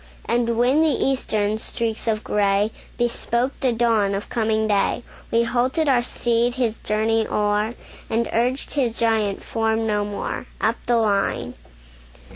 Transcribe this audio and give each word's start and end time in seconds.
And 0.25 0.57
when 0.57 0.81
the 0.81 0.87
Eastern 0.87 1.59
streaks 1.59 2.07
of 2.07 2.23
gray 2.23 2.71
Bespoke 2.97 3.51
the 3.59 3.71
dawn 3.71 4.15
of 4.15 4.29
coming 4.29 4.67
day, 4.67 5.03
We 5.29 5.43
halted 5.43 5.87
our 5.87 6.01
steed, 6.01 6.55
his 6.55 6.79
journey 6.79 7.27
o'er, 7.27 7.75
And 8.09 8.27
urged 8.33 8.73
his 8.73 8.97
giant 8.97 9.43
form 9.43 9.85
no 9.85 10.03
more, 10.03 10.47
Up 10.59 10.77
the 10.87 10.97
line. 10.97 11.53